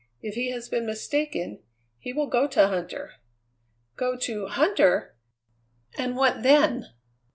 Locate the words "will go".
2.11-2.47